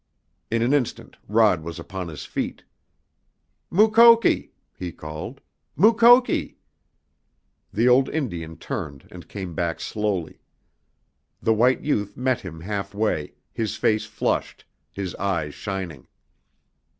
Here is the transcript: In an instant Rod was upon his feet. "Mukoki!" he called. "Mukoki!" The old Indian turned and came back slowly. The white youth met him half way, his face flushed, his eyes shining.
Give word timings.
In 0.49 0.63
an 0.63 0.73
instant 0.73 1.15
Rod 1.27 1.61
was 1.61 1.77
upon 1.77 2.07
his 2.07 2.25
feet. 2.25 2.63
"Mukoki!" 3.69 4.51
he 4.75 4.91
called. 4.91 5.41
"Mukoki!" 5.75 6.57
The 7.71 7.87
old 7.87 8.09
Indian 8.09 8.57
turned 8.57 9.07
and 9.11 9.29
came 9.29 9.53
back 9.53 9.79
slowly. 9.79 10.41
The 11.39 11.53
white 11.53 11.81
youth 11.81 12.17
met 12.17 12.41
him 12.41 12.61
half 12.61 12.95
way, 12.95 13.35
his 13.53 13.75
face 13.75 14.05
flushed, 14.07 14.65
his 14.91 15.13
eyes 15.17 15.53
shining. 15.53 16.07